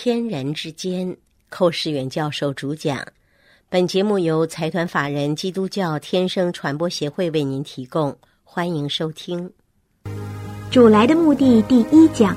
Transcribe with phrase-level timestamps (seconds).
[0.00, 1.16] 天人之间，
[1.48, 3.04] 寇世远教授主讲。
[3.68, 9.50] 本节目由财团法人基督教天生传播协会为您提供，欢迎收听。
[10.70, 12.36] 主来的目的第一讲，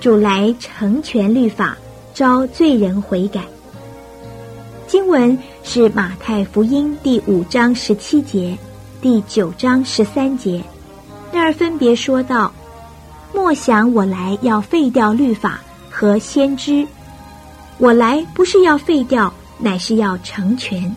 [0.00, 1.78] 主来成全律法，
[2.12, 3.44] 招罪人悔改。
[4.88, 8.58] 经文是马太福音第五章十七节、
[9.00, 10.60] 第九章十三节，
[11.32, 12.52] 那儿分别说到：
[13.32, 15.62] 莫想我来要废掉律法。
[16.02, 16.84] 和先知，
[17.78, 20.92] 我来不是要废掉，乃是要成全。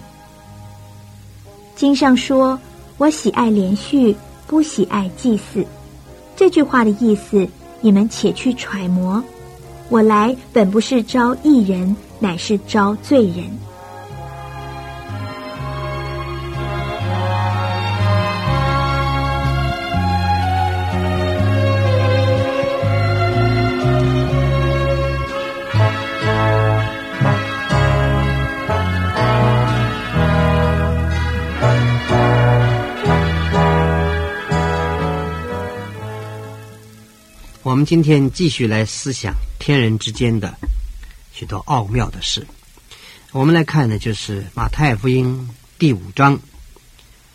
[1.75, 2.59] 经上说
[2.97, 4.15] ：“我喜爱连续，
[4.47, 5.63] 不喜爱祭祀。”
[6.35, 7.47] 这句话的意思，
[7.81, 9.23] 你们且去揣摩。
[9.89, 13.45] 我来本不是招义人，乃是招罪人。
[37.75, 40.57] 我们今天继续来思想天人之间的
[41.33, 42.47] 许多奥妙的事。
[43.33, 46.39] 我们来看呢，就是马太福音第五章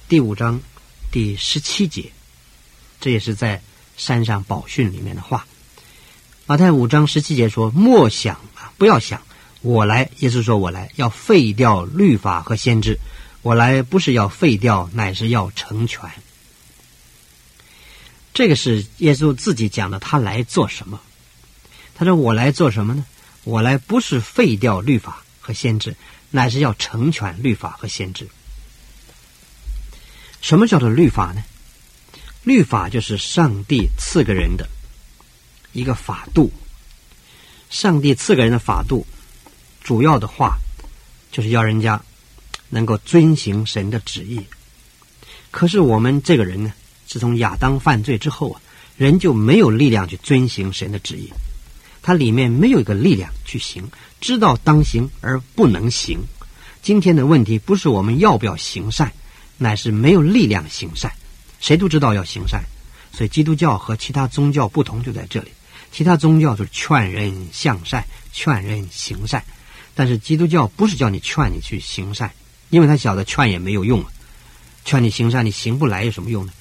[0.09, 0.59] 第五章
[1.13, 2.11] 第十七节，
[3.03, 3.61] 这也是在
[3.99, 5.47] 山上宝训里面的话。
[6.47, 9.21] 马太五章十七节说：“莫想啊，不要想，
[9.61, 12.99] 我来，耶稣说我来要废掉律法和先知。
[13.43, 16.11] 我来不是要废掉，乃是要成全。”
[18.41, 20.99] 这个是耶稣自己讲的，他来做什么？
[21.95, 23.05] 他说：“我来做什么呢？
[23.45, 25.95] 我来不是废掉律法和先知，
[26.31, 28.27] 乃是要成全律法和先知。
[30.41, 31.45] 什么叫做律法呢？
[32.43, 34.67] 律法就是上帝赐给人的
[35.75, 36.51] 一个法度。
[37.69, 39.07] 上帝赐给人的法度，
[39.85, 40.57] 主要的话
[41.31, 42.03] 就是要人家
[42.71, 44.47] 能够遵行神的旨意。
[45.50, 46.73] 可是我们这个人呢？”
[47.10, 48.60] 自从亚当犯罪之后啊，
[48.97, 51.28] 人就没有力量去遵行神的旨意，
[52.03, 53.82] 他里面没有一个力量去行，
[54.21, 56.20] 知道当行而不能行。
[56.82, 59.12] 今天的问题不是我们要不要行善，
[59.59, 61.10] 乃是没有力量行善。
[61.59, 62.62] 谁都知道要行善，
[63.12, 65.50] 所以基督教和其他宗教不同就在这里。
[65.91, 69.43] 其他宗教就是劝人向善，劝人行善，
[69.97, 72.31] 但是基督教不是叫你劝你去行善，
[72.69, 74.12] 因为他晓得劝也没有用啊，
[74.84, 76.53] 劝你行善你行不来有什么用呢？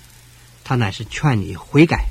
[0.69, 2.05] 他乃是劝你悔改、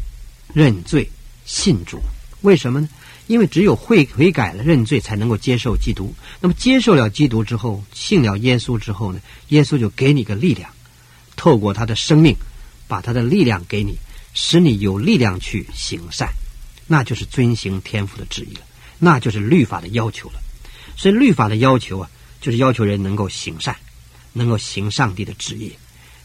[0.53, 1.09] 认罪、
[1.45, 2.01] 信主。
[2.41, 2.89] 为什么呢？
[3.29, 6.13] 因为只有悔悔改了、认罪，才能够接受基督。
[6.41, 9.21] 那么接受了基督之后，信了耶稣之后呢？
[9.51, 10.69] 耶稣就给你个力量，
[11.37, 12.35] 透过他的生命，
[12.89, 13.97] 把他的力量给你，
[14.35, 16.29] 使你有力量去行善。
[16.89, 18.63] 那就是遵行天父的旨意了，
[18.99, 20.41] 那就是律法的要求了。
[20.97, 23.77] 所以律法的要求啊，就是要求人能够行善，
[24.33, 25.73] 能够行上帝的旨意。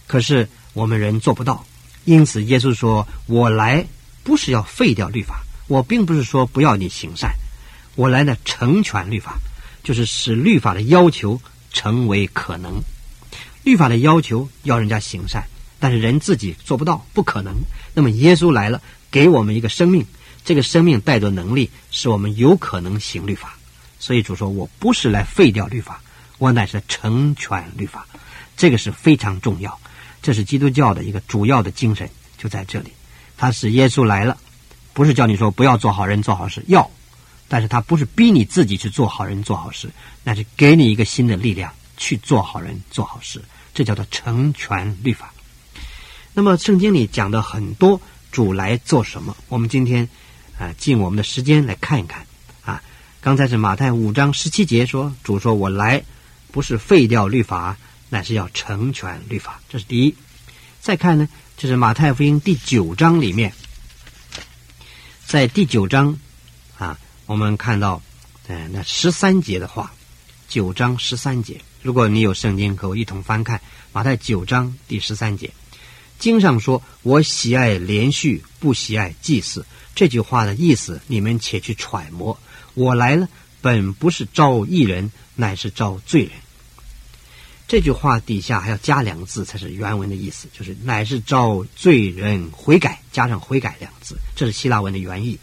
[0.07, 1.63] 可是我们人做不到。
[2.05, 3.85] 因此，耶稣说：“我来
[4.23, 7.33] 不是要废掉律法，我并不是说不要你行善，
[7.95, 9.37] 我来呢成全律法，
[9.83, 11.41] 就是使律法的要求
[11.71, 12.81] 成为可能。
[13.63, 15.45] 律法的要求要人家行善，
[15.79, 17.55] 但是人自己做不到，不可能。
[17.93, 20.05] 那么耶稣来了，给我们一个生命，
[20.43, 23.57] 这个生命带着能力，使我们有可能行律法。
[23.97, 26.01] 所以主说：我不是来废掉律法，
[26.37, 28.05] 我乃是成全律法。
[28.57, 29.79] 这个是非常重要。”
[30.23, 32.91] 这是基督教的一个主要的精神，就在这里。
[33.35, 34.37] 他是耶稣来了，
[34.93, 36.89] 不是叫你说不要做好人做好事，要，
[37.49, 39.91] 但是他不是逼你自己去做好人做好事，
[40.23, 43.41] 那是给你一个新的力量去做好人做好事，
[43.73, 45.33] 这叫做成全律法。
[46.33, 47.99] 那么圣经里讲的很多
[48.31, 50.07] 主来做什么，我们今天
[50.57, 52.25] 啊，尽我们的时间来看一看
[52.63, 52.81] 啊。
[53.19, 56.01] 刚才是马太五章十七节说，主说我来
[56.49, 57.77] 不是废掉律法。
[58.13, 60.15] 乃是要成全律法，这是第一。
[60.79, 63.51] 再看呢，就是马太福音第九章里面，
[65.25, 66.19] 在第九章
[66.77, 68.03] 啊，我们看到，
[68.45, 69.91] 呃，那十三节的话，
[70.47, 71.59] 九章十三节。
[71.81, 73.59] 如果你有圣经，和我一同翻看
[73.91, 75.49] 马太九章第十三节。
[76.19, 79.65] 经上说：“我喜爱连续，不喜爱祭祀。”
[79.95, 82.39] 这句话的意思，你们且去揣摩。
[82.75, 83.27] 我来了，
[83.59, 86.31] 本不是招义人，乃是招罪人。
[87.67, 95.39] 这句话底下还要加两个字，才是原文的意思，就是“乃是招罪人悔改”，加上“悔改”两个字，这是希腊文的原意。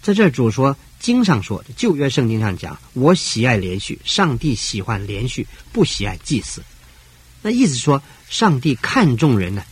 [0.00, 6.62] 在这主说经上说，旧约圣经上讲：“我喜爱连续，上帝喜欢连续，不喜爱祭祀。”
[7.42, 9.64] 那意思说，上帝看重人呢，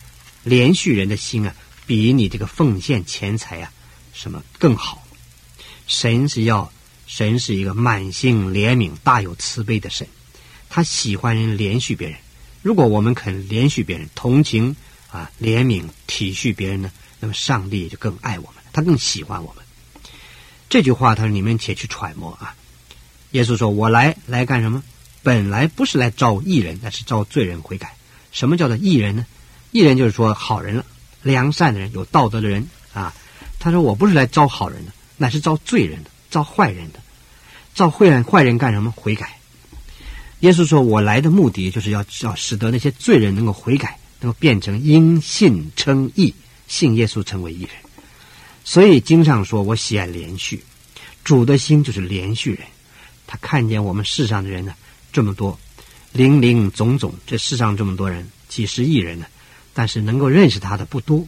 [0.43, 1.55] 连续人的心啊，
[1.87, 3.71] 比你这个奉献钱财啊
[4.13, 5.07] 什么更好。
[5.87, 6.71] 神是要，
[7.07, 10.07] 神是一个满心怜悯、大有慈悲的神，
[10.73, 12.17] 他喜欢人连续别人。
[12.61, 14.73] 如果我们肯连续别人、同情
[15.11, 16.89] 啊、怜悯、体恤别人呢，
[17.19, 19.65] 那么上帝也就更爱我们，他更喜欢我们。
[20.69, 22.55] 这句话，他说：“你们且去揣摩啊。”
[23.31, 24.81] 耶稣说：“我来来干什么？
[25.21, 27.97] 本来不是来招义人，乃是招罪人悔改。
[28.31, 29.25] 什么叫做义人呢？
[29.71, 30.85] 义人就是说好人了，
[31.21, 33.13] 良善的人，有道德的人啊。
[33.59, 36.99] 他说：我不是来招好人的，乃是招罪人的，招坏人的。
[37.75, 38.89] 招坏人坏人干什么？
[38.95, 39.40] 悔改。
[40.41, 46.33] 耶稣说：我来的目的就是要要使得那些罪人能够悔改，能够变成因信称义，
[46.67, 47.69] 信耶稣成为义人。”
[48.63, 50.63] 所以经上说，我喜爱连续，
[51.23, 52.59] 主的心就是连续人。
[53.25, 54.73] 他看见我们世上的人呢，
[55.11, 55.59] 这么多，
[56.11, 59.25] 零零总总，这世上这么多人，几十亿人呢，
[59.73, 61.25] 但是能够认识他的不多，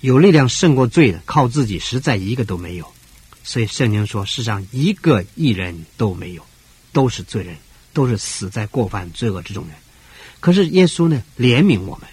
[0.00, 2.86] 有力量胜过罪的，靠自己实在一个都没有。
[3.42, 6.44] 所以圣经说，世上一个艺人都没有，
[6.92, 7.56] 都是罪人，
[7.94, 9.74] 都是死在过犯罪恶之中人。
[10.40, 12.06] 可是耶稣呢，怜悯我们，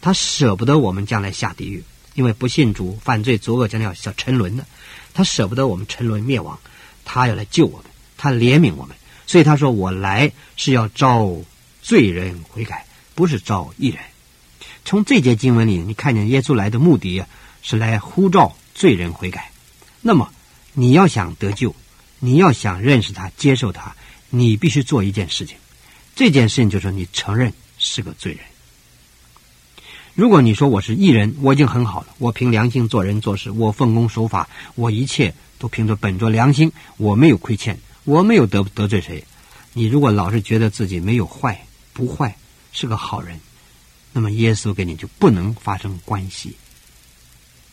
[0.00, 1.82] 他舍不得我们将来下地狱。
[2.14, 4.66] 因为不信主、犯罪、作恶，将来要要沉沦的，
[5.14, 6.58] 他舍不得我们沉沦灭亡，
[7.06, 7.86] 他要来救我们，
[8.18, 8.94] 他怜悯我们，
[9.26, 11.34] 所以他说：“我来是要招
[11.80, 13.98] 罪人悔改，不是招义人。”
[14.84, 17.24] 从这节经文里，你看见耶稣来的目的
[17.62, 19.50] 是来呼召罪人悔改。
[20.02, 20.30] 那么，
[20.74, 21.74] 你要想得救，
[22.18, 23.96] 你要想认识他、接受他，
[24.34, 25.58] 你必须做一件事情，
[26.16, 28.40] 这件事情就是你承认是个罪人。
[30.14, 32.14] 如果你说我是艺人，我已经很好了。
[32.16, 39.22] 我凭良心做人做事，我奉公守法，我一切都凭着本着良心，我没有亏欠，我没有得得罪谁。
[39.74, 42.34] 你如果老是觉得自己没有坏，不坏，
[42.72, 43.38] 是个好人，
[44.14, 46.56] 那么耶稣跟你就不能发生关系，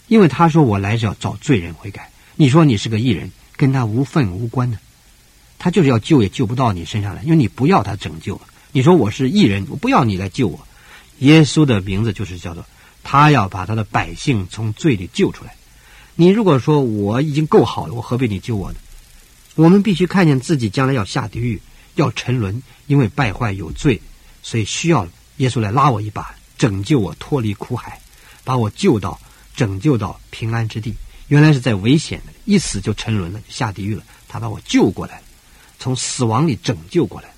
[0.07, 2.11] 因为他说我来是要找罪人悔改。
[2.35, 4.77] 你说你是个艺人，跟他无份无关的，
[5.59, 8.39] 他就是要救也救不到你身上来，因为你不要他拯救。
[8.71, 10.65] 你说我是艺人，我不要你来救我。
[11.19, 12.65] 耶稣的名字就是叫做，
[13.03, 15.55] 他要把他的百姓从罪里救出来。
[16.15, 18.77] 你如果说我已经够好了，我何必你救我呢？
[19.55, 21.61] 我们必须看见自己将来要下地狱，
[21.95, 24.01] 要沉沦，因为败坏有罪，
[24.41, 25.07] 所以需要
[25.37, 27.99] 耶稣来拉我一把，拯救我脱离苦海，
[28.45, 29.19] 把我救到
[29.55, 30.93] 拯救到平安之地。
[31.27, 34.03] 原来是在危险的，一死就沉沦了，下地狱了。
[34.27, 35.23] 他把我救过来了，
[35.79, 37.29] 从死亡里拯救过来。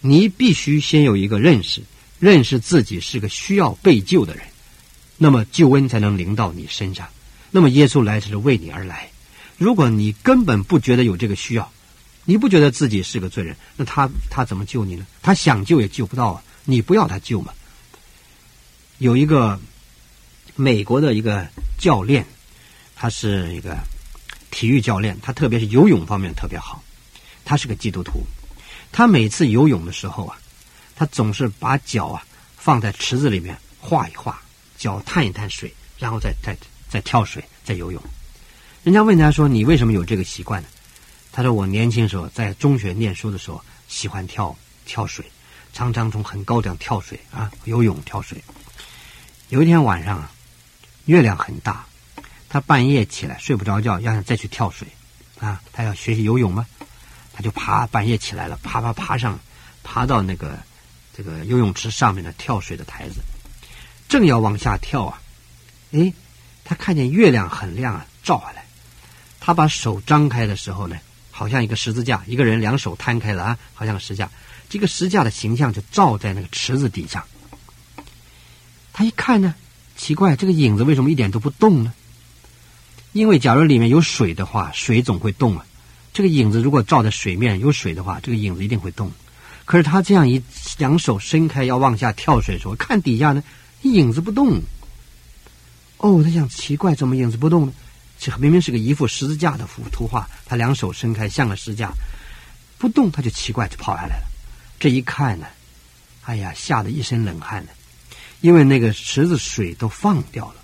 [0.00, 1.82] 你必须先有一个认识。
[2.20, 4.44] 认识自己是个需要被救的人，
[5.16, 7.06] 那么救恩才能临到你身上。
[7.52, 9.08] 那么耶稣来是为你而来。
[9.56, 11.70] 如果你根本不觉得有这个需要，
[12.24, 15.06] 你不觉得自己是个罪人，那他他怎么救你呢？
[15.22, 16.42] 他想救也救不到啊！
[16.64, 17.52] 你不要他救嘛。
[18.98, 19.60] 有一个
[20.56, 21.46] 美国的一个
[21.78, 22.26] 教练，
[22.96, 23.76] 他是一个
[24.50, 26.82] 体育教练，他特别是游泳方面特别好。
[27.48, 28.26] 他是个基督徒，
[28.92, 30.38] 他每次游泳的时候啊。
[30.94, 34.42] 他总是把脚啊放在池子里面画一画，
[34.76, 36.56] 脚探一探水，然后再再
[36.90, 38.02] 再跳水，再游泳。
[38.82, 40.68] 人家问他说：“你为什么有这个习惯呢？”
[41.30, 44.54] 他说：“我年轻时候在中学念书的时候，喜欢跳
[44.84, 45.24] 跳水，
[45.72, 48.42] 常常从很高这样跳水啊，游泳跳水。
[49.48, 50.32] 有一天晚上啊，
[51.04, 51.86] 月亮很大，
[52.48, 54.88] 他半夜起来睡不着觉，要想再去跳水
[55.38, 56.66] 啊，他要学习游泳吗？
[57.38, 59.38] 他就爬，半夜起来了，爬爬爬上，
[59.84, 60.58] 爬到那个。
[61.16, 63.16] 这个游泳池上面的跳水的台子，
[64.08, 65.20] 正要往下跳啊，
[65.90, 66.12] 哎，
[66.64, 68.64] 他看见月亮很亮啊，照下来。
[69.40, 70.96] 他把手张开的时候呢，
[71.32, 74.30] 好像一个十字架，一个人两手摊开了啊，好像个石架。
[74.68, 77.24] 这个石架的形象就照在那个池子底下。
[78.92, 79.56] 他一看呢，
[79.96, 81.92] 奇怪，这个影子为什么一点都不动呢？
[83.10, 85.66] 因为假如里面有水的话，水总会动啊。
[86.18, 89.08] 这个影子如果照在水面有水的话，这个影子一定会动。
[89.64, 90.42] 可是他这样一
[90.76, 93.44] 两手伸开要往下跳水的时候，看底下呢，
[93.82, 94.60] 影子不动。
[95.98, 97.72] 哦，他想奇怪，怎么影子不动呢？
[98.18, 101.92] 这明明是个一幅十字架的幅图画，他两手伸开像个十字架，
[102.78, 104.26] 不动，他就奇怪，就跑下来了。
[104.80, 105.46] 这一看呢，
[106.24, 107.70] 哎呀，吓得一身冷汗呢，
[108.40, 110.54] 因为那个池子水都放掉了。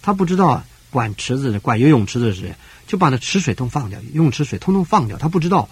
[0.00, 0.64] 他不知道
[0.96, 5.18] 管池子的、管游泳池子的人，就把那池水都放掉，游泳池水通通放掉。
[5.18, 5.68] 他不知道，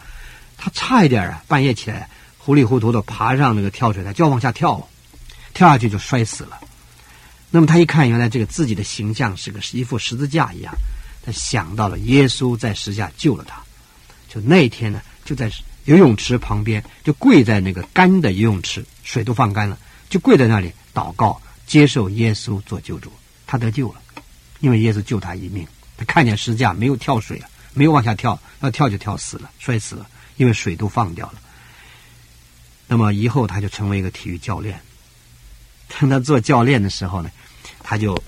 [0.59, 2.11] 他差一点啊，半夜起来。
[2.37, 4.87] 糊里糊涂的爬上那个跳水台，就要往下跳，
[5.55, 6.61] 跳下去就摔死了。
[7.51, 10.75] 那么他一看，原来这个自己的形象是个一副十字架一样，
[11.25, 13.63] 他想到了耶稣在十字架救了他。
[14.29, 15.51] 就那天呢，就在
[15.87, 19.79] 游泳池旁边，就跪在那个干的游泳池，水都放干了，
[20.11, 23.11] 就跪在那里祷告，接受耶稣做救主。
[23.47, 24.03] 他得救了，
[24.65, 25.69] 因为耶稣救他一命。
[25.99, 31.35] 他看见十字架没有跳水啊，没有往下跳，要跳就跳死了，摔死了，因为水都放掉了。
[32.87, 34.81] 那么以后他就成为一个体育教练。
[35.89, 37.31] 当他做教练的时候呢，
[37.83, 38.19] 他就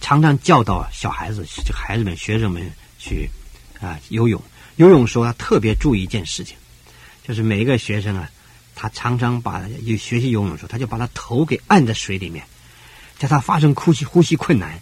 [0.00, 1.44] 常常教导小孩子、
[1.74, 2.70] 孩子们、学生们
[3.00, 3.28] 去
[3.80, 4.40] 啊游泳。
[4.76, 6.56] 游泳时候，他特别注意一件事情，
[7.26, 8.30] 就是每一个学生啊，
[8.76, 9.66] 他常常把
[9.98, 12.46] 学习游泳的时候，他就把他头给按在水里面，
[13.18, 14.80] 叫他发生呼吸呼吸困难。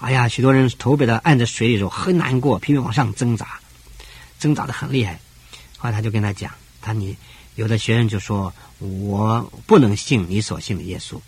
[0.00, 3.60] 哎呀，许多人头被他按在水里的时候很难过，拼命往上挣扎，
[4.38, 5.20] 挣扎的很厉害。
[5.76, 7.14] 后来他就跟他讲，他你
[7.54, 11.20] 有的学生就说我不能信你所信的耶稣。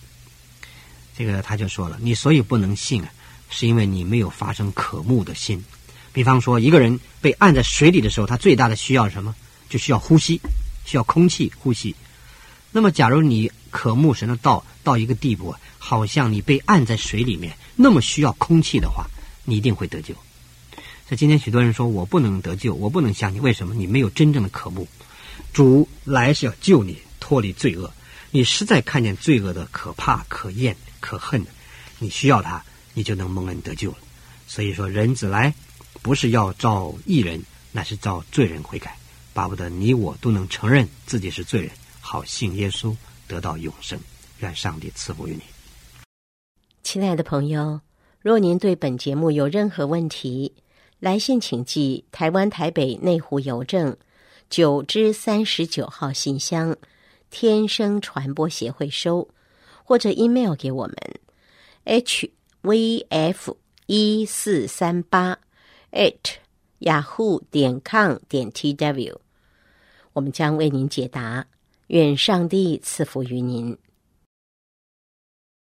[1.17, 3.11] 这个他就说了，你所以不能信啊，
[3.51, 5.63] 是因为你没有发生渴慕的心。
[6.11, 9.35] 比方说，一个人被按在水里的时候，他最大的需要什么？
[9.69, 10.41] 就需要呼吸，
[10.87, 11.95] 需要空气呼吸。
[12.71, 19.07] 那么，假如你渴慕神的道到一个地步，好像你被按在水里面，那么需要空气的话，
[19.45, 20.15] 你一定会得救。
[21.09, 23.75] 所以今天许多人说我不能得救，我不能相信，为什么？
[23.75, 24.89] 你没有真正的渴慕。
[25.53, 27.93] 主来是要救你脱离罪恶，
[28.31, 31.45] 你实在看见罪恶的可怕、可厌、可恨，
[31.99, 32.63] 你需要他，
[32.95, 33.99] 你就能蒙恩得救了。
[34.47, 35.55] 所以说，人子来。
[36.01, 38.97] 不是要造义人，那是造罪人悔改，
[39.33, 41.71] 巴不得你我都能承认自己是罪人，
[42.01, 42.97] 好信耶稣，
[43.29, 44.01] 得到永生。
[44.43, 45.43] 愿上帝赐福于你，
[46.83, 47.81] 亲爱的朋友。
[48.21, 50.53] 若您对本节目有任何问题，
[50.99, 53.97] 来信请寄台湾台北内湖邮政
[54.51, 56.77] 九之三十九号信箱，
[57.31, 59.29] 天生传播协会收，
[59.85, 60.97] 或者 email 给我们
[61.85, 62.29] h
[62.63, 63.57] v f
[63.87, 65.39] 一四三八。
[65.93, 66.37] at
[66.81, 69.15] yahoo 点 com 点 tw，
[70.15, 71.47] 我们将为您解答。
[71.89, 73.77] 愿上帝赐福于您。